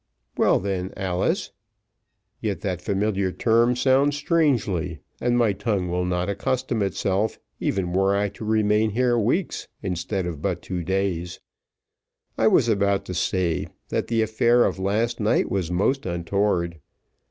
Well, 0.35 0.59
then, 0.59 0.91
Alice 0.97 1.51
yet 2.39 2.61
that 2.61 2.81
familiar 2.81 3.31
term 3.31 3.75
sounds 3.75 4.15
strangely, 4.15 4.97
and 5.19 5.37
my 5.37 5.53
tongue 5.53 5.91
will 5.91 6.05
not 6.05 6.27
accustom 6.27 6.81
itself, 6.81 7.37
even 7.59 7.93
were 7.93 8.15
I 8.15 8.29
to 8.29 8.43
remain 8.43 8.89
here 8.89 9.15
weeks, 9.19 9.67
instead 9.83 10.25
of 10.25 10.41
but 10.41 10.63
two 10.63 10.83
days 10.83 11.39
I 12.35 12.47
was 12.47 12.67
about 12.67 13.05
to 13.05 13.13
say, 13.13 13.67
that 13.89 14.07
the 14.07 14.23
affair 14.23 14.65
of 14.65 14.79
last 14.79 15.19
night 15.19 15.51
was 15.51 15.69
most 15.69 16.07
untoward. 16.07 16.79